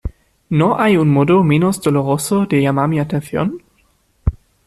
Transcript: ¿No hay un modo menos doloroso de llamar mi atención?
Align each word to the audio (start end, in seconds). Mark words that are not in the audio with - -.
¿No 0.49 0.79
hay 0.79 0.97
un 0.97 1.11
modo 1.11 1.43
menos 1.43 1.79
doloroso 1.79 2.47
de 2.47 2.59
llamar 2.63 2.87
mi 2.89 2.99
atención? 2.99 3.61